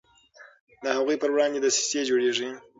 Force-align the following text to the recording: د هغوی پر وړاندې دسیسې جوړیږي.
د 0.83 0.85
هغوی 0.97 1.15
پر 1.21 1.29
وړاندې 1.33 1.59
دسیسې 1.61 2.01
جوړیږي. 2.09 2.49